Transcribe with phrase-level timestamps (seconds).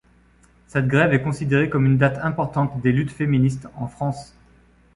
[0.65, 4.33] Cette grève est considérée comme une date importante des luttes féministes en France.